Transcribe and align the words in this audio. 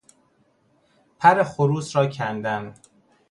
پر 1.19 1.43
خروس 1.43 1.95
را 1.95 2.07
کندن 2.07 2.73